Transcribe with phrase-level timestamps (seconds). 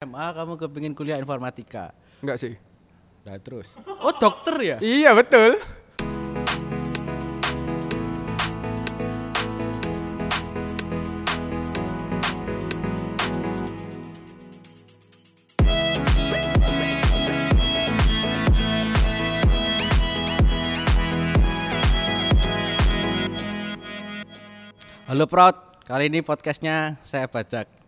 [0.00, 1.92] SMA kamu kepingin kuliah informatika.
[2.24, 2.56] Enggak sih.
[3.20, 3.76] Nah terus.
[4.00, 4.76] Oh dokter ya?
[4.80, 5.60] Iya, betul.
[25.04, 27.79] Halo Proud, kali ini podcastnya saya bajak.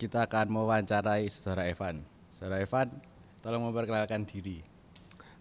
[0.00, 2.00] Kita akan mewawancarai saudara Evan.
[2.32, 2.88] Saudara Evan,
[3.44, 4.64] tolong memperkenalkan diri.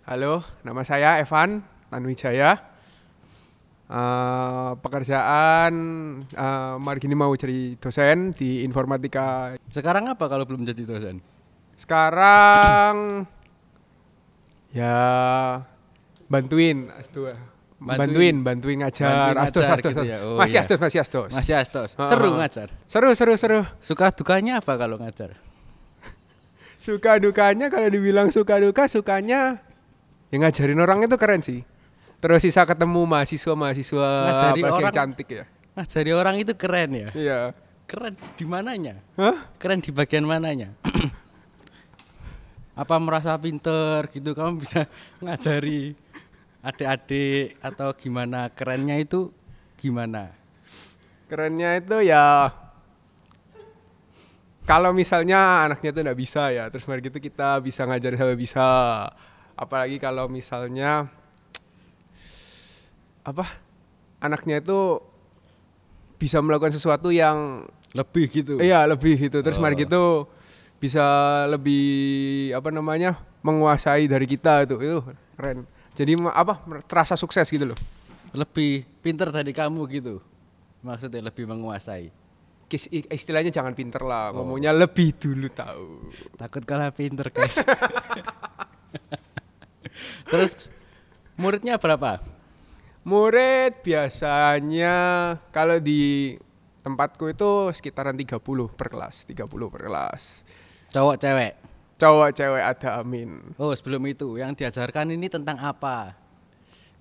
[0.04, 2.60] Halo, nama saya Evan Tanuwijaya.
[3.88, 5.72] Eh, pekerjaan
[6.28, 9.56] eh, Margini mau jadi dosen di informatika.
[9.72, 11.24] Sekarang apa kalau belum jadi dosen?
[11.80, 13.24] Sekarang
[14.76, 15.00] ya
[16.28, 17.32] bantuin S2.
[17.80, 18.00] Bantuin.
[18.12, 19.08] Bantuin, bantuin ngajar.
[19.08, 20.12] Bantuin astos, ngajar astos, gitu astos.
[20.12, 20.18] ya?
[20.28, 20.64] Oh, masih iya.
[20.68, 21.30] astos, masih astos.
[21.32, 21.90] Masih astos.
[21.96, 22.44] Ah, Seru ah.
[22.44, 22.68] ngajar.
[22.84, 23.60] Seru, seru, seru.
[23.80, 25.40] Suka dukanya apa kalau ngajar?
[26.86, 29.64] Suka dukanya kalau dibilang suka duka, sukanya
[30.36, 31.64] yang ngajarin orang itu keren sih.
[32.20, 34.92] Terus sisa ketemu mahasiswa-mahasiswa Ngajari yang orang.
[34.92, 35.44] cantik ya.
[35.80, 37.08] Ngajari orang itu keren ya.
[37.16, 37.40] Iya.
[37.88, 39.00] Keren di mananya?
[39.16, 39.48] Hah?
[39.56, 40.76] Keren di bagian mananya?
[42.80, 44.88] apa merasa pinter gitu kamu bisa
[45.24, 46.00] ngajari
[46.60, 49.32] adik-adik atau gimana kerennya itu
[49.80, 50.36] gimana
[51.30, 52.50] Kerennya itu ya
[54.70, 58.66] kalau misalnya anaknya itu nggak bisa ya, terus mari gitu kita bisa ngajarin sampai bisa.
[59.58, 61.10] Apalagi kalau misalnya
[63.26, 63.50] apa?
[64.22, 65.02] Anaknya itu
[66.22, 67.66] bisa melakukan sesuatu yang
[67.98, 69.42] lebih gitu Iya lebih gitu.
[69.42, 69.82] Terus mari Oh.
[69.82, 70.04] gitu
[70.78, 71.02] bisa
[71.50, 75.00] lebih apa namanya menguasai dari kita itu itu
[75.34, 75.66] keren.
[75.94, 77.80] Jadi apa terasa sukses gitu loh.
[78.30, 80.22] lebih pinter dari kamu gitu
[80.80, 82.14] maksudnya lebih menguasai
[83.10, 84.46] Istilahnya jangan pinter lah, Oh.
[84.46, 86.14] ngomongnya lebih dulu tahu.
[86.38, 87.58] takut kalah pinter guys
[90.30, 90.70] terus
[91.36, 92.22] muridnya berapa
[93.02, 94.96] Murid biasanya
[95.50, 96.36] kalau di
[96.80, 98.38] tempatku itu sekitaran 30
[98.70, 100.46] per kelas, 30 per kelas.
[100.90, 101.54] cowok cewek
[102.00, 103.54] Cowok cewek ada amin.
[103.56, 106.16] oh sebelum itu yang diajarkan ini tentang apa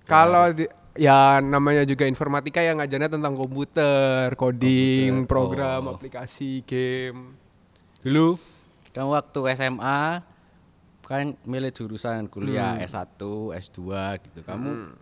[0.03, 5.95] Kalau di- ya namanya juga informatika yang ngajarnya tentang komputer, coding, Komputer, program, oh.
[5.95, 7.39] aplikasi, game.
[7.99, 8.35] dulu
[8.89, 10.01] kamu waktu SMA
[11.01, 12.85] kan milih jurusan kuliah Hmm.
[12.85, 13.21] S1,
[13.57, 13.79] S2
[14.21, 14.39] gitu.
[14.41, 14.93] Kamu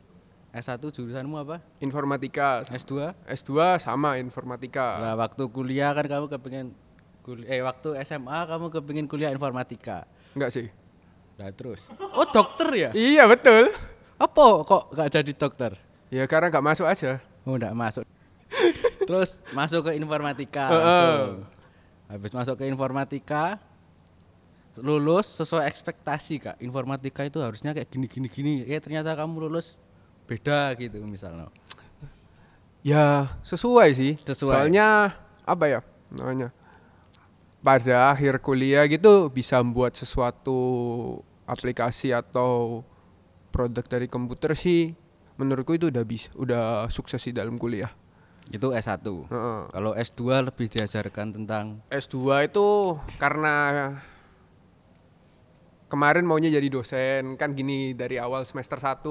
[0.50, 1.60] S1 jurusanmu apa?
[1.78, 2.64] Informatika.
[2.64, 3.12] S2?
[3.28, 5.04] S2 sama informatika.
[5.04, 6.72] Nah, waktu kuliah kan kamu kepingin
[7.28, 10.08] kuliah eh waktu SMA kamu kepingin kuliah informatika.
[10.32, 10.72] Enggak sih?
[11.36, 11.92] Nah, terus.
[12.00, 12.90] Oh, dokter ya?
[12.96, 13.68] Iya betul.
[14.16, 15.72] Apa kok nggak jadi dokter?
[16.08, 17.20] Ya karena nggak masuk aja.
[17.44, 18.08] Oh, enggak masuk.
[19.08, 20.80] terus masuk ke informatika Heeh.
[20.80, 21.32] langsung.
[22.08, 23.60] Habis masuk ke informatika
[24.80, 26.56] lulus sesuai ekspektasi Kak.
[26.64, 28.54] Informatika itu harusnya kayak gini gini gini.
[28.64, 29.76] Eh ternyata kamu lulus
[30.32, 31.52] beda gitu misalnya.
[32.88, 34.16] Ya sesuai sih.
[34.16, 34.72] Sesuai.
[34.72, 35.12] Soalnya
[35.44, 35.80] apa ya
[36.16, 36.56] namanya?
[37.68, 40.56] Pada akhir kuliah gitu bisa membuat sesuatu
[41.44, 42.80] aplikasi atau
[43.52, 44.96] produk dari komputer sih
[45.36, 47.92] menurutku itu udah bisa udah sukses sih dalam kuliah.
[48.48, 49.04] Itu S1.
[49.04, 49.60] Heeh.
[49.76, 53.56] Kalau S2 lebih diajarkan tentang S2 itu karena
[55.92, 59.04] kemarin maunya jadi dosen kan gini dari awal semester 1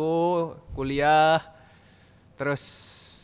[0.72, 1.45] kuliah
[2.41, 2.65] terus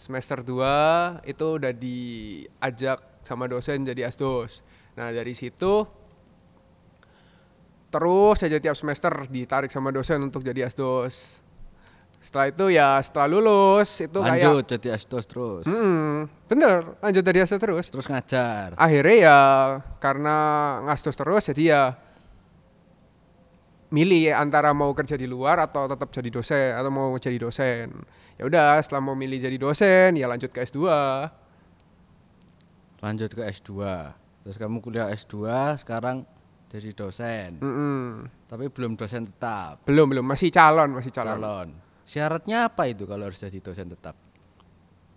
[0.04, 4.60] semester 2 itu udah diajak sama dosen jadi asdos.
[4.92, 5.88] Nah, dari situ
[7.88, 11.44] terus saja tiap semester ditarik sama dosen untuk jadi asdos.
[12.22, 15.64] Setelah itu ya setelah lulus itu kayak lanjut jadi asdos terus.
[15.66, 18.78] Hmm, bener lanjut dari asdos terus Terus ngajar.
[18.78, 19.38] akhirnya ya
[19.98, 20.36] karena
[20.86, 21.82] ngastos terus jadi ya
[23.90, 27.92] milih antara mau kerja di luar atau tetap jadi dosen atau mau jadi dosen
[28.38, 30.78] ya udah setelah mau milih jadi dosen ya lanjut ke S2
[33.02, 33.68] Lanjut ke S2.
[34.42, 35.46] Terus kamu kuliah S2
[35.78, 36.26] sekarang
[36.66, 37.58] jadi dosen.
[37.58, 38.26] Mm-mm.
[38.46, 39.82] Tapi belum dosen tetap.
[39.86, 41.68] belum belum masih calon masih calon, calon.
[42.02, 44.18] Syaratnya apa itu kalau harus jadi dosen tetap?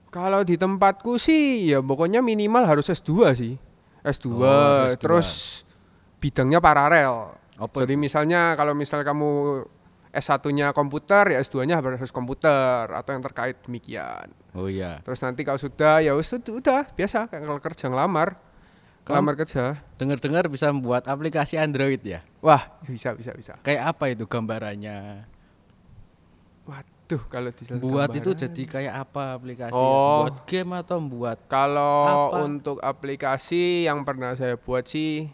[0.07, 3.59] kalau di tempatku sih ya pokoknya minimal harus S2 sih
[3.99, 5.01] S2, Oh, harus S2.
[5.03, 5.27] terus
[6.23, 9.59] bidangnya paralel Apa jadi misalnya kalau misal kamu
[10.15, 15.03] S1-nya komputer ya S2-nya harus komputer atau yang terkait demikian Oh iya.
[15.03, 18.39] Terus nanti kalau sudah ya wis, udah biasa kalau kerja ngelamar.
[19.05, 19.77] Ngelamar kerja.
[20.01, 22.25] Dengar-dengar bisa membuat aplikasi Android ya?
[22.41, 23.53] Wah, bisa bisa bisa.
[23.61, 25.29] Kayak apa itu gambarannya?
[26.65, 29.77] Waduh, kalau di Buat itu jadi kayak apa aplikasi?
[29.77, 30.25] Oh.
[30.25, 32.49] Buat game atau buat kalau Apa?
[32.49, 35.29] untuk aplikasi yang pernah saya buat sih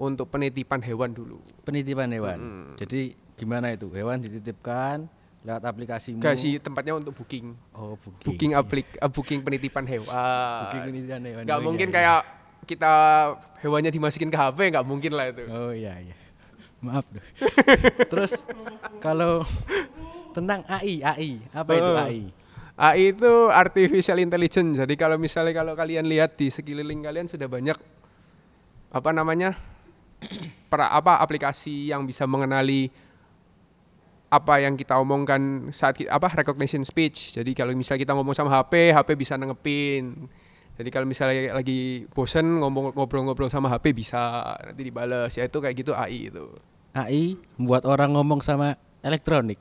[0.00, 1.44] untuk penitipan hewan dulu.
[1.68, 2.38] Penitipan hewan.
[2.80, 3.92] Jadi gimana itu?
[3.92, 5.04] Hewan dititipkan
[5.44, 6.24] lewat aplikasimu.
[6.24, 7.52] Gak sih tempatnya untuk booking.
[7.76, 8.24] Oh, booking.
[8.24, 10.08] Booking aplik eh, booking penitipan hewan.
[10.64, 11.42] Booking penitipan hewan.
[11.44, 11.98] Gak Oh, mungkin iya, iya.
[12.00, 12.92] kayak kita
[13.62, 15.44] hewannya dimasukin ke HP nggak mungkin lah itu.
[15.50, 16.16] Oh iya iya.
[16.82, 17.06] Maaf.
[17.10, 17.22] Duh.
[18.12, 18.42] Terus
[18.98, 19.46] kalau
[20.34, 21.98] tentang AI, AI, apa itu Oh.
[21.98, 22.22] AI?
[22.72, 24.80] AI itu artificial intelligence.
[24.80, 27.78] Jadi kalau misalnya kalau kalian lihat di sekeliling kalian sudah banyak
[28.90, 29.54] apa namanya?
[30.72, 32.90] pra, apa aplikasi yang bisa mengenali
[34.32, 37.36] apa yang kita omongkan saat apa recognition speech.
[37.36, 40.26] Jadi kalau misalnya kita ngomong sama HP, HP bisa nangepin.
[40.72, 45.36] Jadi kalau misalnya lagi bosen ngomong ngobrol-ngobrol sama HP bisa nanti dibales.
[45.36, 46.48] Ya itu kayak gitu AI itu.
[46.96, 49.60] AI membuat orang ngomong sama elektronik.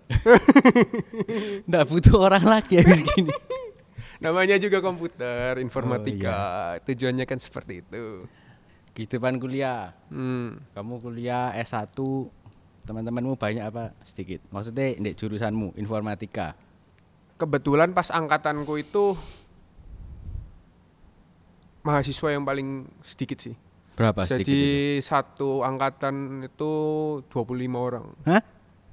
[1.67, 3.33] Nggak butuh orang lagi ya begini.
[4.23, 6.77] Namanya juga komputer, informatika.
[6.85, 8.29] Tujuannya kan seperti itu.
[8.93, 9.97] Kehidupan kuliah.
[10.13, 10.61] Hmm.
[10.77, 11.97] Kamu kuliah S1,
[12.85, 13.97] teman-temanmu banyak apa?
[14.05, 14.45] Sedikit.
[14.53, 16.53] Maksudnya di jurusanmu informatika.
[17.41, 19.17] Kebetulan pas angkatanku itu
[21.81, 23.55] mahasiswa yang paling sedikit sih.
[23.97, 24.47] Berapa sedikit?
[24.47, 24.61] Jadi
[25.03, 26.73] satu angkatan itu
[27.29, 28.05] 25 orang.
[28.25, 28.41] Hah?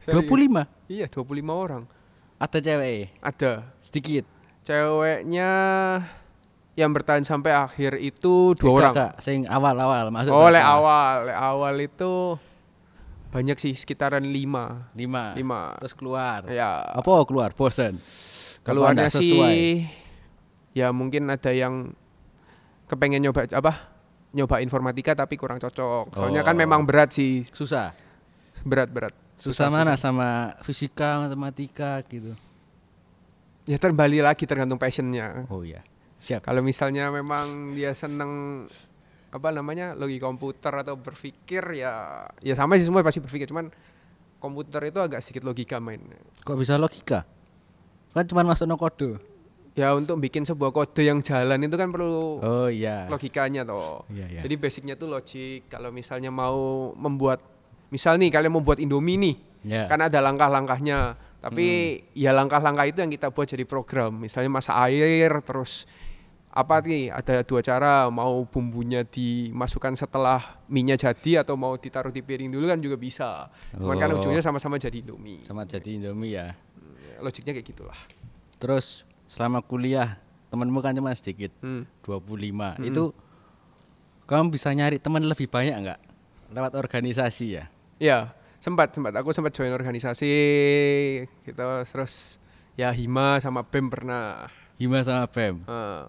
[0.02, 0.26] Serius.
[0.26, 0.66] 25?
[0.90, 1.82] Iya, 25 orang.
[2.38, 3.18] Ada cewek?
[3.22, 3.52] Ada.
[3.82, 4.24] Sedikit.
[4.62, 5.50] Ceweknya
[6.78, 8.94] yang bertahan sampai akhir itu dua orang.
[8.94, 10.30] Kakak, sing awal-awal masuk.
[10.30, 12.38] Oh, le awal, le awal itu
[13.34, 14.86] banyak sih sekitaran lima.
[14.94, 15.34] Lima.
[15.34, 15.74] Lima.
[15.82, 16.46] Terus keluar.
[16.46, 16.86] Ya.
[16.94, 17.50] Apa keluar?
[17.52, 17.98] Bosen.
[18.62, 19.82] Keluarnya sih
[20.76, 21.96] ya mungkin ada yang
[22.88, 23.72] kepengen nyoba apa?
[24.32, 26.12] Nyoba informatika tapi kurang cocok.
[26.12, 26.60] Soalnya kan Oh.
[26.60, 27.92] memang berat sih, Susah.
[28.64, 29.12] berat-berat.
[29.38, 32.34] Susah, mana sama fisika, matematika gitu.
[33.68, 35.46] Ya terbalik lagi tergantung passionnya.
[35.52, 35.84] Oh iya.
[36.18, 36.42] Siap.
[36.42, 38.64] Kalau misalnya memang dia seneng
[39.28, 43.68] apa namanya logika komputer atau berpikir ya ya sama sih semua pasti berpikir cuman
[44.40, 46.16] komputer itu agak sedikit logika mainnya.
[46.42, 47.22] Kok bisa logika?
[48.10, 49.20] Kan cuma masuk no kode.
[49.78, 53.06] Ya untuk bikin sebuah kode yang jalan itu kan perlu Oh iya.
[53.06, 54.02] logikanya toh.
[54.10, 54.40] Iya, iya.
[54.42, 55.70] Jadi basicnya tuh logik.
[55.70, 57.38] Kalau misalnya mau membuat,
[57.88, 59.86] misal nih kalian mau buat Indomie nih, Ya.
[59.86, 61.14] kan ada langkah-langkahnya.
[61.38, 61.66] Tapi
[62.12, 64.18] ya langkah-langkah itu yang kita buat jadi program.
[64.18, 65.86] Misalnya masak air, terus
[66.50, 67.14] apa nih?
[67.14, 68.10] Ada dua cara.
[68.10, 73.46] Mau bumbunya dimasukkan setelah minyak jadi atau mau ditaruh di piring dulu kan juga bisa.
[73.70, 74.18] Cuman kan Oh.
[74.18, 75.46] ujungnya sama-sama jadi Indomie.
[75.46, 76.58] Sama jadi Indomie ya.
[77.06, 77.98] Ya, Logiknya kayak gitulah.
[78.58, 80.16] Terus selama kuliah
[80.48, 81.52] temanmu kan cuma sedikit.
[81.60, 81.84] Hmm.
[82.02, 82.80] 25.
[82.82, 83.12] Itu
[84.24, 86.00] kamu bisa nyari teman lebih banyak nggak?
[86.52, 87.64] Lewat organisasi ya.
[88.00, 90.32] Ya, sempat sempat aku sempat join organisasi
[91.44, 92.40] gitu terus
[92.72, 94.48] ya Hima sama BEM pernah.
[94.76, 95.62] Hima sama BEM.
[95.64, 96.06] Eh,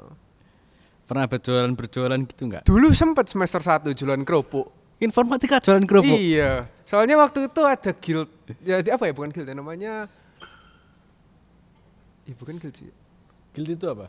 [1.09, 2.63] Pernah berjualan-berjualan gitu nggak?
[2.69, 4.69] dulu sempat semester 1 jualan kerupuk.
[5.01, 6.13] Informatika jualan kerupuk.
[6.13, 6.69] Iya.
[6.85, 8.29] Soalnya waktu itu ada guild.
[8.61, 10.05] Ya apa ya bukan guild ya namanya
[12.29, 12.93] Ih, bukan guild sih.
[13.51, 14.07] Guild itu apa?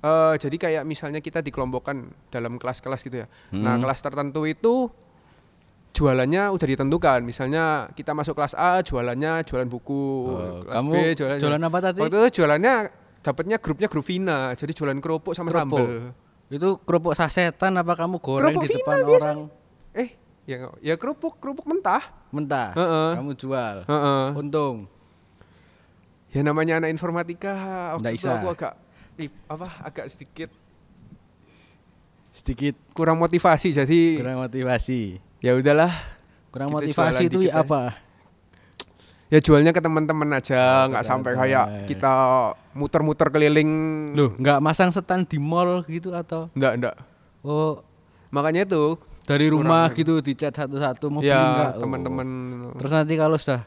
[0.00, 1.96] Eh, jadi kayak misalnya kita dikelompokkan
[2.28, 3.26] dalam kelas-kelas gitu ya.
[3.50, 3.80] Nah, Hmm.
[3.80, 4.92] kelas tertentu itu
[5.90, 7.22] jualannya udah ditentukan.
[7.22, 10.04] Misalnya kita masuk kelas A, jualannya jualan buku.
[10.26, 11.98] Oh, kelas kamu B jualan jualan apa tadi?
[12.00, 12.74] Waktu itu jualannya
[13.22, 14.52] dapatnya grupnya grup Vina.
[14.52, 15.80] Jadi jualan kerupuk sama Kerupuk.
[15.80, 16.12] sambel.
[16.50, 19.24] Itu kerupuk sasetan apa kamu goreng Kerupuk di Vina depan biasa.
[19.24, 19.38] orang
[19.94, 20.08] Eh,
[20.44, 22.02] ya ya kerupuk, kerupuk mentah.
[22.28, 22.74] mentah?
[22.74, 23.10] Heeh.
[23.16, 23.76] Kamu jual.
[23.86, 24.26] Heeh.
[24.36, 24.90] Untung.
[26.28, 27.54] Ya namanya anak informatika,
[27.94, 28.34] waktu Nggak itu bisa.
[28.34, 28.72] aku agak
[29.46, 30.50] apa agak sedikit
[32.30, 35.22] Sedikit kurang motivasi jadi kurang motivasi.
[35.38, 35.92] ya udahlah
[36.50, 37.94] Kurang Kita motivasi itu apa?
[39.26, 42.14] ya jualnya ke teman-teman aja Oh, nggak ke sampai kayak kita
[42.72, 43.70] muter-muter keliling
[44.12, 46.50] Loh, nggak masang stand di mall gitu atau?
[46.52, 46.94] enggak enggak
[47.40, 47.82] Oh,
[48.30, 49.96] makanya itu dari rumah Kurang.
[49.96, 51.70] gitu dicat satu-satu mau beli ya?
[51.70, 51.80] Oh.
[51.80, 52.28] teman-teman
[52.76, 53.62] Terus nanti kalau sudah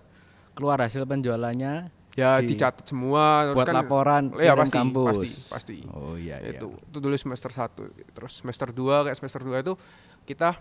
[0.53, 5.05] keluar hasil penjualannya ya di- dicatat semua terus buat kan laporan ya pasti kampus.
[5.13, 6.57] pasti pasti Oh iya iya.
[6.57, 7.77] itu itu dulu semester 1
[8.09, 9.73] terus semester 2 kayak semester 2 itu
[10.25, 10.57] kita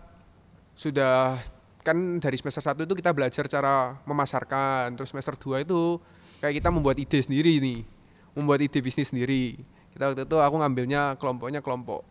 [0.77, 1.41] sudah
[1.81, 5.97] kan dari semester 1 itu kita belajar cara memasarkan terus semester 2 itu
[6.45, 7.81] kayak kita membuat ide sendiri nih
[8.37, 9.57] membuat ide bisnis sendiri
[9.97, 12.05] kita waktu itu aku ngambilnya kelompoknya kelompok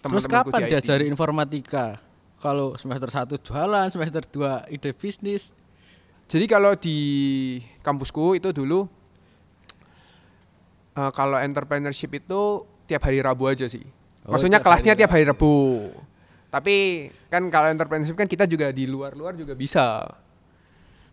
[0.00, 2.00] Terus teman-temanku kapan diajari informatika?
[2.40, 5.52] Kalau semester 1 jualan, semester 2 ide bisnis.
[6.30, 6.98] Jadi kalau di
[7.82, 8.86] kampusku itu dulu
[10.94, 12.40] eh, kalau entrepreneurship itu
[12.86, 13.82] tiap hari Rabu aja sih.
[14.22, 15.54] Oh, Maksudnya tiap kelasnya hari tiap hari Rabu.
[16.50, 16.74] Tapi
[17.26, 20.06] kan kalau entrepreneurship kan kita juga di luar-luar juga bisa.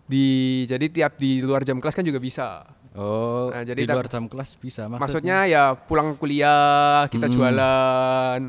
[0.05, 0.25] Di
[0.65, 2.65] jadi tiap di luar jam kelas kan juga bisa.
[2.97, 5.01] Oh, Nah, jadi di luar jam kelas bisa maksudnya.
[5.01, 7.33] Maksudnya ya pulang kuliah kita Hmm.
[7.33, 8.41] jualan.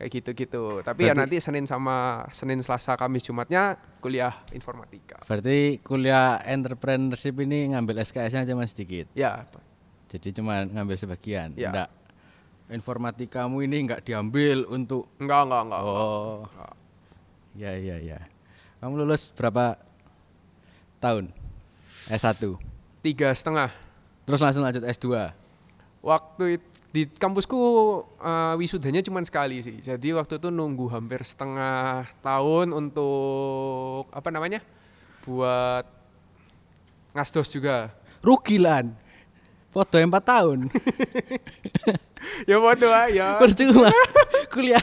[0.00, 0.80] Kayak gitu-gitu.
[0.80, 5.20] Tapi ya Berarti- nanti Senin sama Senin, Selasa, Kamis, Jumatnya kuliah informatika.
[5.28, 9.12] Berarti kuliah entrepreneurship ini ngambil SKS-nya cuma sedikit.
[9.12, 9.44] Ya,
[10.08, 11.52] Jadi cuma ngambil sebagian.
[11.54, 11.68] Ya.
[11.70, 11.88] Enggak.
[12.72, 15.82] Informatikamu ini enggak diambil untuk enggak enggak enggak.
[15.84, 16.42] Oh.
[17.54, 18.18] Ya ya ya.
[18.80, 19.76] Kamu lulus berapa
[20.98, 21.28] tahun?
[22.08, 22.40] S1.
[23.04, 23.68] Tiga setengah.
[24.24, 25.30] Terus langsung lanjut S2.
[26.00, 27.54] Waktu it- di kampusku
[28.18, 29.78] eh, wisudanya cuma sekali sih.
[29.78, 34.58] Jadi waktu itu nunggu hampir setengah tahun untuk apa namanya?
[35.22, 35.86] Buat
[37.12, 37.92] ngasdos juga.
[38.20, 38.90] Rugilan.
[39.70, 40.66] Foto 4 tahun.
[42.50, 43.38] ya bodoh ah, ya.
[43.38, 43.86] Percuma.
[44.52, 44.82] Kuliah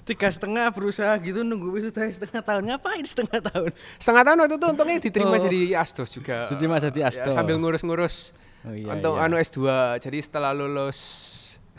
[0.00, 4.66] tiga setengah berusaha gitu nunggu wisuda setengah tahun ngapain setengah tahun Setengah tahun waktu itu
[4.66, 5.42] untungnya diterima Oh.
[5.42, 6.50] jadi asdos juga.
[6.50, 7.30] Diterima jadi Ya, asdos.
[7.30, 8.34] sambil ngurus-ngurus
[8.68, 9.24] Oh iya, untuk iya.
[9.24, 9.58] anu S2.
[10.04, 10.98] Jadi setelah lulus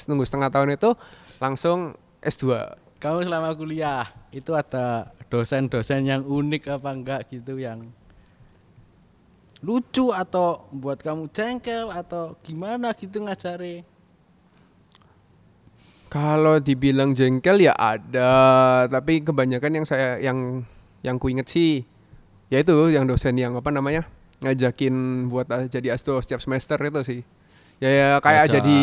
[0.10, 0.98] nunggu setengah tahun itu
[1.38, 1.94] langsung
[2.26, 2.78] S2.
[3.02, 7.90] kamu selama kuliah itu ada dosen-dosen yang unik apa enggak gitu yang
[9.66, 13.86] lucu atau buat kamu jengkel atau gimana gitu ngajari
[16.12, 20.68] Kalau dibilang jengkel ya ada, tapi kebanyakan yang saya yang
[21.08, 21.88] yang ku inget sih
[22.52, 24.04] yaitu yang dosen yang apa namanya
[24.42, 24.94] ngajakin
[25.26, 27.22] buat a- jadi asdo setiap semester itu sih.
[27.78, 28.54] Ya, ya kayak Ngajak.
[28.56, 28.80] jadi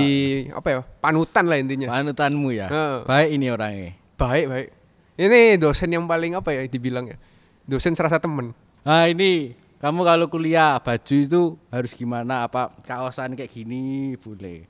[0.52, 1.86] apa ya panutan lah intinya.
[1.88, 2.98] panutanmu ya Heeh.
[3.04, 4.68] baik ini orangnya Baik baik.
[5.14, 7.14] Ini dosen yang paling apa ya dibilang ya?
[7.62, 8.50] Dosen serasa temen.
[8.82, 14.66] nah ini kamu kalau kuliah baju itu harus gimana apa kaosan kayak gini boleh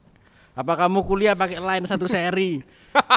[0.53, 2.61] apa kamu kuliah pakai line satu seri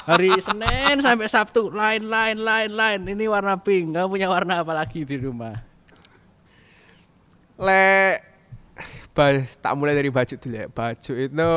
[0.05, 4.71] hari Senin sampai Sabtu line line line line ini warna pink kamu punya warna apa
[4.71, 5.57] lagi di rumah
[7.61, 7.85] Le
[9.53, 10.65] tak mulai dari baju dulu ya.
[10.65, 11.51] Baju itu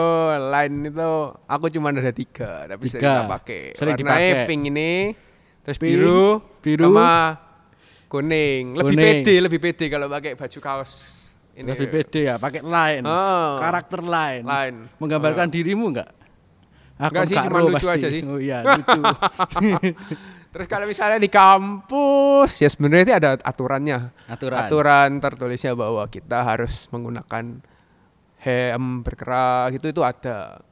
[0.50, 1.10] line itu
[1.46, 3.14] aku cuma ada tiga, tapi sering Tiga.
[3.16, 3.62] tak pakai.
[3.72, 4.92] Sering Warnanya pink ini,
[5.62, 7.38] terus Pink, biru, biru, sama
[8.06, 8.74] kuning.
[8.74, 9.06] Lebih kuning.
[9.22, 10.92] pede, lebih pede kalau pakai baju kaos
[11.54, 11.70] ini.
[11.70, 13.56] lebih pede ya pakai line Oh.
[13.56, 14.78] karakter line Line.
[14.98, 16.10] menggambarkan dirimu enggak
[16.94, 17.90] Enggak sih, cuma lucu pasti.
[17.96, 18.22] aja sih.
[18.22, 19.00] oh iya lucu
[20.54, 24.14] Terus kalau misalnya di kampus, ya sebenarnya itu ada aturannya.
[24.30, 27.58] aturan Aturan tertulisnya bahwa kita harus menggunakan
[28.38, 30.62] hem berkerak gitu itu ada.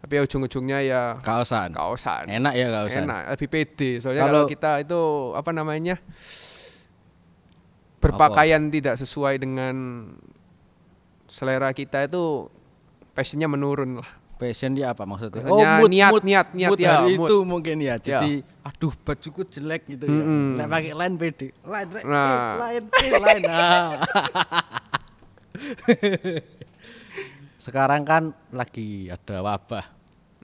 [0.00, 2.24] Tapi ya ujung-ujungnya ya kaosan kaosan.
[2.24, 3.90] enak ya kaosan Enak, lebih pede.
[4.00, 5.00] Soalnya Kalau- kalau kita itu
[5.36, 6.00] apa namanya?
[7.98, 9.74] berpakaian tidak sesuai dengan
[11.26, 12.46] selera kita itu
[13.12, 14.10] passionnya menurun lah.
[14.38, 15.42] Passion dia apa maksudnya?
[15.42, 17.26] Maksudnya niat, niat, niat, mood ya, hari mood.
[17.26, 17.94] itu mungkin ya.
[17.98, 20.14] Jadi, aduh bajuku jelek gitu ya.
[20.14, 20.54] Mm-mm.
[20.54, 22.54] Nek pakai line pede, line, Nah.
[22.56, 23.42] line, line, line.
[23.50, 23.98] Nah.
[27.58, 29.84] Sekarang kan lagi ada wabah,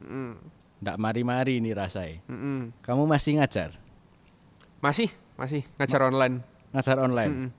[0.02, 0.36] Mm,
[0.82, 2.20] ndak mari-mari nih rasai.
[2.26, 2.74] mm-mm.
[2.82, 3.72] Kamu masih ngajar,
[4.78, 6.42] Masih, masih ngajar online.
[6.70, 7.32] ngajar online.
[7.32, 7.50] Mm-mm.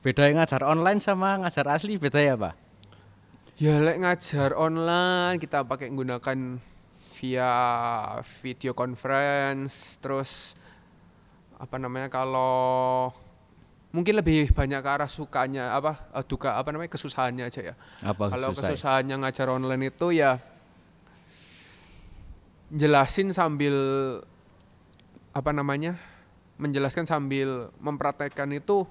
[0.00, 2.54] Beda yang ngajar online sama ngajar asli beda ya pak?
[3.54, 6.58] Ya lek ngajar online kita pakai menggunakan
[7.14, 7.54] via
[8.42, 10.58] video conference terus
[11.54, 13.14] apa namanya kalau
[13.94, 17.74] mungkin lebih banyak ke arah sukanya apa eh, duka apa namanya kesusahannya aja ya.
[18.02, 18.74] Apa Kalau susah?
[18.74, 20.42] kesusahannya ngajar online itu ya
[22.74, 23.78] jelasin sambil
[25.30, 25.94] apa namanya
[26.58, 28.82] menjelaskan sambil mempraktekkan itu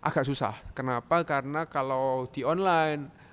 [0.00, 0.56] agak susah.
[0.72, 1.20] Kenapa?
[1.28, 3.27] Karena kalau di online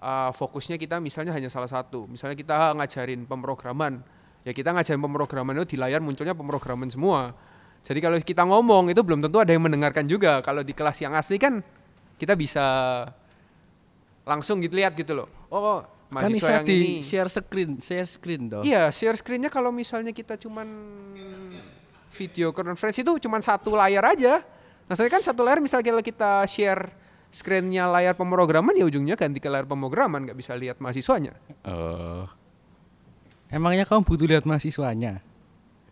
[0.00, 2.08] uh, fokusnya kita misalnya hanya salah satu.
[2.08, 4.00] Misalnya kita ngajarin pemrograman,
[4.42, 7.36] ya kita ngajarin pemrograman itu di layar munculnya pemrograman semua.
[7.80, 10.44] Jadi kalau kita ngomong itu belum tentu ada yang mendengarkan juga.
[10.44, 11.64] Kalau di kelas yang asli kan
[12.20, 12.64] kita bisa
[14.28, 15.28] langsung gitu lihat gitu loh.
[15.48, 18.60] Oh, kan mahasiswa bisa yang di ini share screen, share screen toh.
[18.60, 20.68] Iya, share screen-nya kalau misalnya kita cuman
[22.12, 24.44] video conference itu cuman satu layar aja.
[24.90, 26.90] Nah, saya kan satu layar misalnya kalau kita share
[27.30, 31.38] screen-nya layar pemrograman ya ujungnya ganti ke layar pemrograman nggak bisa lihat mahasiswanya.
[31.64, 32.26] Oh.
[33.50, 35.22] Emangnya kamu butuh lihat mahasiswanya?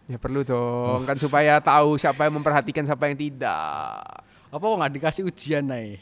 [0.08, 4.02] Ya perlu dong kan supaya tahu siapa yang memperhatikan siapa yang tidak.
[4.48, 6.00] Apa kok nggak dikasih ujian nih?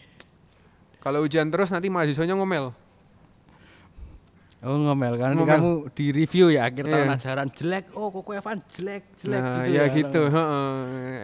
[1.02, 2.70] Kalau ujian terus nanti mahasiswanya ngomel.
[4.66, 5.46] Oh ngomel kan Ngomel.
[5.46, 7.16] kamu di review ya akhir tahun Iya.
[7.20, 7.84] ajaran jelek.
[7.94, 9.92] Oh kok Evan jelek, jelek nah, gitu ya, ya.
[9.92, 10.22] gitu.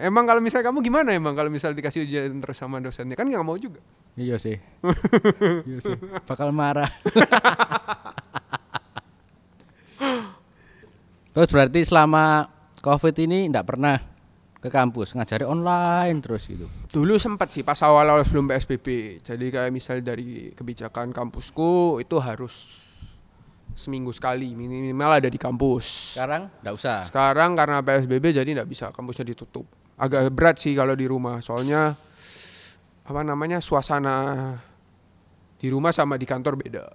[0.05, 3.43] Emang kalau misalnya kamu gimana emang kalau misalnya dikasih ujian terus sama dosennya kan nggak
[3.43, 3.81] mau juga.
[4.13, 4.61] Iya sih.
[5.69, 5.97] iya sih.
[6.29, 6.89] Bakal marah.
[11.33, 12.45] Terus berarti selama
[12.77, 13.97] Covid ini enggak pernah
[14.61, 16.69] ke kampus, ngajari online terus gitu.
[16.93, 19.19] Dulu sempat sih pas awal-awal sebelum PSBB.
[19.25, 22.85] Jadi kayak misal dari kebijakan kampusku itu harus
[23.73, 26.13] seminggu sekali minimal ada di kampus.
[26.13, 26.97] Sekarang enggak usah.
[27.09, 29.65] Sekarang karena PSBB jadi nggak bisa kampusnya ditutup.
[29.97, 31.97] Agak berat sih kalau di rumah soalnya
[33.03, 34.57] apa namanya suasana
[35.59, 36.85] di rumah sama di kantor beda.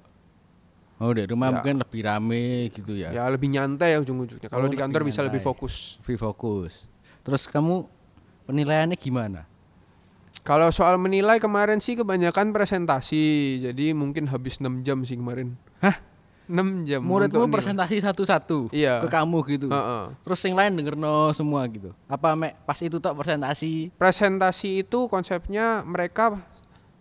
[0.98, 1.54] Oh, di rumah Ya.
[1.62, 3.14] mungkin lebih rame gitu ya.
[3.14, 4.50] Ya lebih nyantai ya ujung-ujungnya.
[4.50, 6.02] Kalau Oh, di kantor bisa lebih fokus.
[6.02, 6.90] Lebih fokus.
[7.22, 7.86] Terus kamu
[8.44, 9.46] penilaiannya gimana?
[10.42, 13.24] Kalau soal menilai kemarin sih kebanyakan presentasi.
[13.62, 15.54] Jadi mungkin habis 6 jam sih kemarin.
[15.78, 16.02] Hah?
[16.48, 17.04] 6 jam.
[17.04, 19.04] Muridmu presentasi satu-satu Iya.
[19.04, 19.68] ke kamu gitu.
[19.68, 20.04] Heeh.
[20.24, 21.92] Terus yang lain denger no semua gitu.
[22.08, 23.92] Apa mek pas itu tok presentasi?
[23.94, 26.40] Presentasi itu konsepnya mereka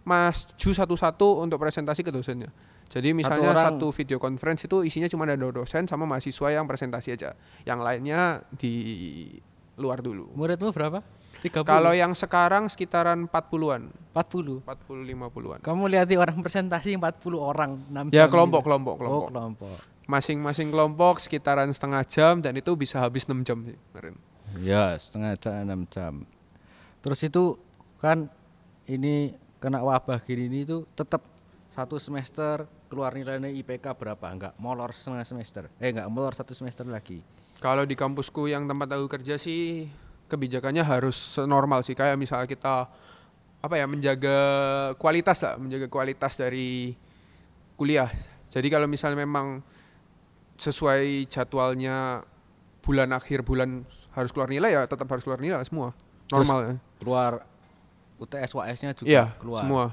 [0.04, 2.51] maju satu-satu untuk presentasi ke dosennya.
[2.88, 7.20] Jadi misalnya orang- satu, video conference itu isinya cuma ada dosen sama mahasiswa yang presentasi
[7.20, 7.36] aja.
[7.68, 8.74] Yang lainnya di
[9.75, 10.32] luar dulu.
[10.32, 11.04] Muridmu berapa?
[11.39, 11.63] 30.
[11.63, 14.65] Kalau yang sekarang sekitaran 40-an, 40.
[14.65, 15.60] 40 50-an.
[15.62, 18.67] Kamu lihat orang presentasi 40 orang 6 Ya kelompok, gitu.
[18.72, 19.27] kelompok, Oh, kelompok.
[19.32, 19.77] kelompok.
[20.08, 24.15] Masing-masing kelompok sekitaran setengah jam dan itu bisa habis 6 jam sih kemarin.
[24.60, 26.13] Ya, setengah jam 6 jam.
[27.03, 27.60] Terus itu
[28.00, 28.32] kan
[28.88, 31.22] ini kena wabah gini ini tuh tetap
[31.67, 34.25] satu semester keluar nilainya IPK berapa?
[34.32, 35.67] Enggak molor setengah semester.
[35.77, 37.20] Eh enggak molor satu semester lagi.
[37.60, 39.89] Kalau di kampusku yang tempat aku kerja sih
[40.27, 42.88] kebijakannya harus normal sih kayak misalnya kita
[43.57, 44.38] apa ya menjaga
[45.01, 46.93] kualitas lah, menjaga kualitas dari
[47.75, 48.12] kuliah.
[48.53, 49.60] Jadi kalau misalnya memang
[50.57, 52.24] sesuai jadwalnya
[52.81, 53.84] bulan akhir bulan
[54.15, 55.91] harus keluar nilai ya tetap harus keluar nilai semua.
[56.31, 56.74] Normal ya.
[57.01, 57.31] Keluar
[58.17, 59.62] UTS WS-nya juga Iya, keluar.
[59.62, 59.86] semua.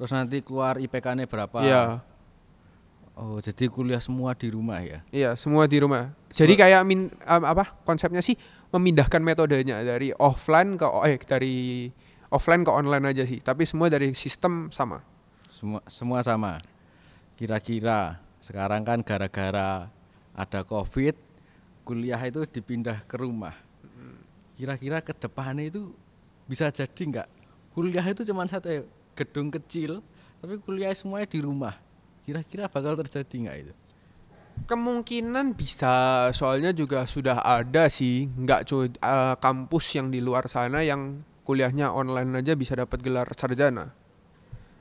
[0.00, 1.58] Terus nanti keluar IPK-nya berapa?
[1.60, 2.00] Iya.
[3.14, 5.04] Oh, jadi kuliah semua di rumah ya.
[5.14, 6.10] Iya, semua di rumah.
[6.34, 8.34] Jadi kayak min, apa konsepnya sih
[8.74, 11.54] memindahkan metodenya dari offline ke eh dari
[12.34, 14.98] offline ke online aja sih, tapi semua dari sistem sama.
[15.54, 16.58] Semua semua sama.
[17.38, 19.86] Kira-kira sekarang kan gara-gara
[20.34, 21.14] ada Covid,
[21.86, 23.54] kuliah itu dipindah ke rumah.
[24.58, 25.94] Kira-kira ke depannya itu
[26.50, 27.28] bisa jadi nggak?
[27.74, 28.82] Kuliah itu cuma satu eh,
[29.14, 30.02] gedung kecil,
[30.42, 31.78] tapi kuliah semuanya di rumah.
[32.26, 33.74] Kira-kira bakal terjadi nggak itu?
[34.64, 40.80] Kemungkinan bisa, soalnya juga sudah ada sih, nggak cuy eh, kampus yang di luar sana
[40.80, 43.92] yang kuliahnya online aja bisa dapat gelar sarjana.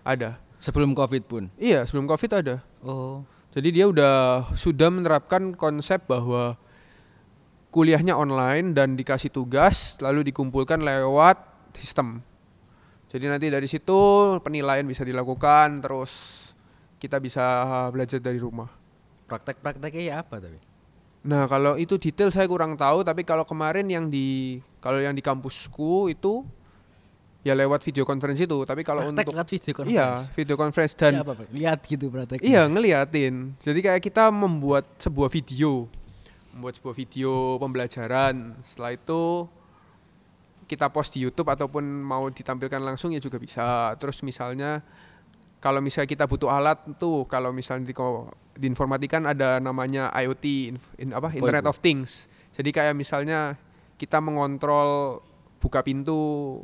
[0.08, 0.40] Ada.
[0.64, 1.52] Sebelum Covid pun.
[1.60, 2.56] Iya, sebelum Covid ada.
[2.80, 6.56] Oh, Jadi dia udah sudah menerapkan konsep bahwa
[7.70, 11.38] kuliahnya online dan dikasih tugas lalu dikumpulkan lewat
[11.76, 12.22] sistem.
[13.14, 13.94] Jadi nanti dari situ
[14.42, 16.12] penilaian bisa dilakukan terus
[16.98, 17.46] kita bisa
[17.94, 18.83] belajar dari rumah.
[19.34, 20.62] Praktek-prakteknya ya apa tapi?
[21.24, 25.24] Nah, kalau itu detail saya kurang tahu tapi kalau kemarin yang di kalau yang di
[25.26, 26.46] kampusku itu
[27.44, 29.96] ya lewat video conference itu, tapi kalau Praktek untuk lewat video conference.
[29.96, 32.44] iya, video conference dan Ya apa, lihat gitu prakteknya.
[32.44, 33.56] Iya ngeliatin.
[33.60, 35.92] Jadi kayak kita membuat sebuah video,
[36.56, 38.56] membuat sebuah video pembelajaran.
[38.64, 39.48] Setelah itu
[40.68, 43.92] kita post di YouTube ataupun mau ditampilkan langsung ya juga bisa.
[44.00, 44.80] Terus misalnya
[45.64, 47.96] kalau misalnya kita butuh alat tuh, kalau misalnya di,
[48.60, 51.72] di informatika kan ada namanya IoT, inf- in, apa Internet itu?
[51.72, 52.28] of Things.
[52.52, 53.56] Jadi kayak misalnya
[53.96, 55.24] kita mengontrol
[55.64, 56.60] buka pintu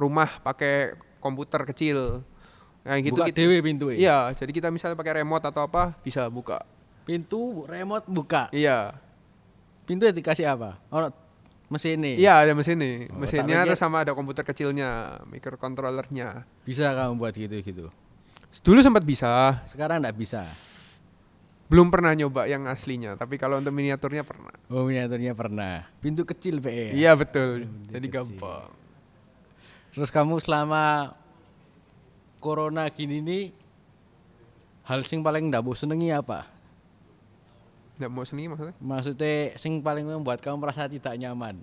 [0.00, 2.24] rumah pakai komputer kecil.
[2.88, 3.44] Nah gitu Buka gitu.
[3.44, 3.96] dewe pintu ya?
[4.00, 6.64] Iya, jadi kita misalnya pakai remote atau apa bisa buka.
[7.04, 8.48] Pintu remote buka.
[8.48, 8.96] Iya.
[9.84, 10.80] Pintu dikasih apa?
[10.88, 11.04] Oh,
[11.72, 12.14] mesin nih.
[12.20, 13.08] Iya, ada mesin nih.
[13.08, 16.44] Oh, Mesinnya terus sama ada komputer kecilnya, microcontrollernya.
[16.62, 17.88] Bisa kamu buat gitu-gitu.
[18.60, 20.44] Dulu sempat bisa, Sekarang enggak bisa.
[21.72, 24.52] belum pernah nyoba yang aslinya, tapi kalau untuk miniaturnya pernah.
[24.68, 25.88] Oh, miniaturnya pernah.
[26.04, 26.92] Pintu kecil PE.
[26.92, 27.64] Iya, betul.
[27.88, 28.36] Jadi kecil.
[28.36, 28.68] gampang.
[29.96, 31.16] Terus kamu selama
[32.36, 33.44] corona gini nih
[34.84, 36.44] hal sing paling ndak mau senengi apa?
[38.08, 38.74] Mau seni maksudnya?
[38.80, 41.60] Maksudnya sing paling membuat kamu merasa tidak nyaman.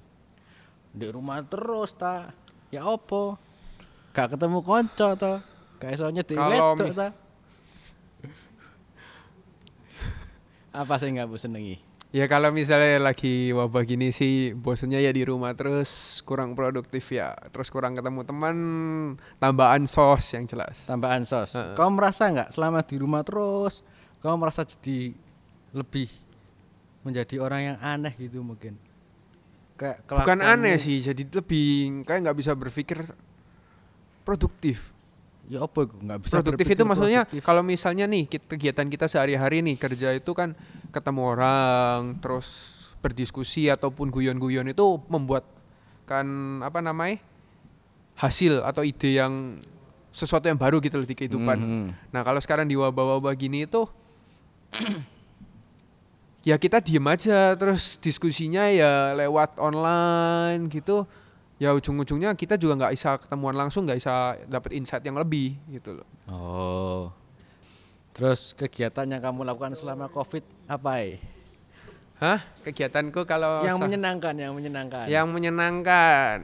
[0.94, 2.32] Di rumah terus ta.
[2.70, 3.36] Ya opo?
[4.14, 5.44] Gak ketemu konco ta.
[5.80, 7.10] Gak iso nyedek Kalau wedok ta.
[10.70, 11.82] Apa sih nggak mau senengi?
[12.10, 17.38] Ya kalau misalnya lagi wabah gini sih bosennya ya di rumah terus kurang produktif ya
[17.54, 18.58] terus kurang ketemu teman
[19.38, 21.54] tambahan sos yang jelas Tambahan sos.
[21.54, 21.78] Heeh.
[21.78, 23.86] Kamu merasa nggak selama di rumah terus
[24.26, 25.14] kamu merasa jadi
[25.70, 26.10] lebih
[27.06, 28.76] menjadi orang yang aneh gitu mungkin?
[29.80, 33.00] Kayak bukan aneh sih jadi lebih kayak nggak bisa berpikir
[34.28, 34.92] produktif
[35.50, 37.42] Ya apa nggak bisa produktif itu maksudnya produktif.
[37.42, 40.54] kalau misalnya nih kegiatan kita sehari-hari nih kerja itu kan
[40.94, 45.48] ketemu orang terus berdiskusi ataupun guyon-guyon itu membuat
[46.06, 46.28] kan
[46.62, 47.18] apa namanya
[48.14, 49.58] hasil atau ide yang
[50.14, 51.58] sesuatu yang baru gitu loh di kehidupan.
[51.58, 52.14] Mhm.
[52.14, 53.90] Nah kalau sekarang di wabah-wabah gini itu
[56.50, 61.06] ya kita diem aja terus diskusinya ya lewat online gitu
[61.62, 66.02] ya ujung-ujungnya kita juga nggak bisa ketemuan langsung nggak bisa dapat insight yang lebih gitu
[66.02, 67.10] loh Oh.
[68.10, 71.22] Terus kegiatan yang kamu lakukan selama Covid apa ya?
[72.20, 75.06] hah kegiatanku kalau yang menyenangkan, yang menyenangkan.
[75.08, 76.40] yang menyenangkan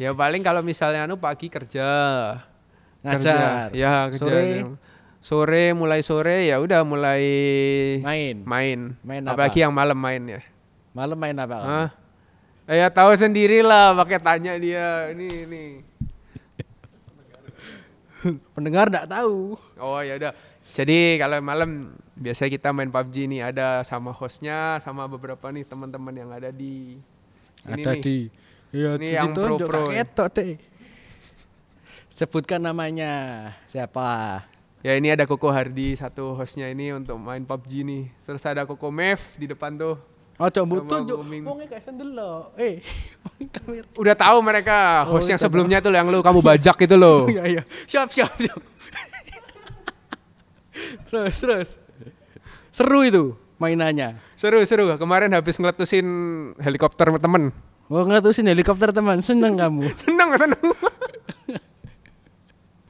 [0.00, 1.84] ya paling kalau misalnya anu pagi kerja
[3.04, 3.68] Ngajar.
[3.68, 4.64] kerja ya kerja Sore?
[5.20, 7.22] Sore mulai sore ya udah mulai
[8.00, 8.36] Main.
[8.42, 9.64] main Main apalagi apa?
[9.68, 10.40] yang malam main ya
[10.90, 11.56] Malam main apa?
[11.56, 11.88] Hah?
[12.66, 15.64] Eh, ya tahu sendiri lah pakai tanya dia ini ini
[18.52, 19.56] Pendengar enggak tahu.
[19.76, 20.32] oh ya udah
[20.70, 21.70] jadi kalau malam
[22.14, 27.00] biasa kita main PUBG nih ada sama hostnya sama beberapa nih teman-teman yang ada di
[27.64, 28.02] ini Ada nih.
[28.02, 28.18] di
[28.70, 30.06] Ya Ini yang ya.
[30.06, 30.54] ketok deh.
[32.06, 33.10] Sebutkan namanya.
[33.66, 34.46] Siapa?
[34.80, 38.08] Ya ini ada Koko Hardi satu hostnya ini untuk main PUBG nih.
[38.24, 40.00] Terus ada Koko Mev di depan tuh.
[40.40, 41.04] Oh, coba.
[41.04, 41.44] Guming.
[41.44, 42.56] Wong gak iso ndelok.
[42.56, 42.80] Eh,
[43.60, 43.84] kamera.
[43.92, 47.28] Udah tahu mereka Oh, host yang udah sebelumnya tuh yang lu kamu bajak itu loh.
[47.28, 47.62] Iya, iya.
[47.84, 48.56] Siap, siap, siap.
[51.12, 51.68] terus, terus.
[52.72, 54.16] Seru itu mainannya.
[54.32, 54.88] seru seru.
[54.96, 56.08] Kemarin habis ngeletusin
[56.56, 57.52] helikopter temen.
[57.92, 59.20] Oh, ngeletusin helikopter teman.
[59.20, 59.92] Seneng kamu.
[59.92, 60.64] Seneng seneng.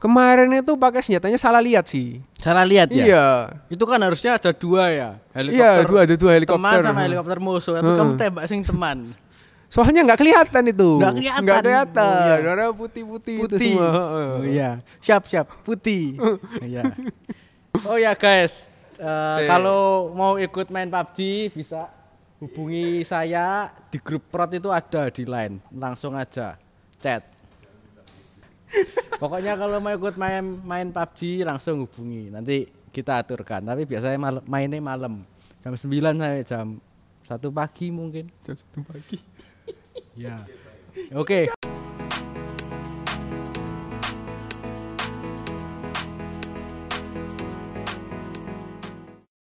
[0.01, 2.25] Kemarin itu pakai senjatanya salah lihat sih.
[2.41, 3.05] Salah lihat ya?
[3.05, 3.25] Iya.
[3.69, 5.09] Itu kan harusnya ada dua ya.
[5.37, 6.57] Iya, dua ada dua helikopter.
[6.57, 7.77] Teman sama helikopter musuh.
[7.77, 7.97] Tapi Heeh.
[8.01, 9.13] kamu tembak sing teman.
[9.69, 10.89] Soalnya nggak kelihatan itu.
[10.97, 11.41] Nggak kelihatan.
[11.45, 12.17] Nggak kelihatan.
[12.17, 12.51] Oh, iya.
[12.51, 13.73] Ada putih-putih itu Putih.
[13.77, 13.89] semua.
[13.93, 14.69] Oh iya.
[14.99, 15.45] Siap, siap.
[15.61, 16.17] Putih.
[16.59, 16.83] Iya.
[17.87, 18.67] Oh ya guys.
[18.99, 19.47] Eh, Si.
[19.47, 21.87] kalau mau ikut main PUBG bisa
[22.37, 25.63] hubungi saya di grup prot itu ada di line.
[25.71, 26.59] Langsung aja
[26.99, 27.23] chat.
[29.17, 32.31] Pokoknya kalau mau ikut main main PUBG langsung hubungi.
[32.31, 33.61] Nanti kita aturkan.
[33.63, 35.23] Tapi biasanya mal- mainnya malam.
[35.61, 36.67] Jam 9 sampai jam
[37.25, 38.25] 1 pagi mungkin.
[38.41, 39.17] Jam satu pagi.
[40.17, 40.41] Ya.
[41.15, 41.47] Oke.